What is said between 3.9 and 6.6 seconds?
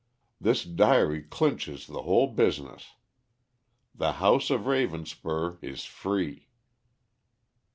The house of Ravenspur is free."